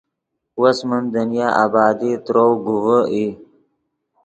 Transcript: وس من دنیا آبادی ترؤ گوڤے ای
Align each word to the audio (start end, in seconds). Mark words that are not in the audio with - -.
وس 0.61 0.79
من 0.89 1.03
دنیا 1.13 1.47
آبادی 1.63 2.11
ترؤ 2.25 2.51
گوڤے 2.63 2.99
ای 3.13 3.25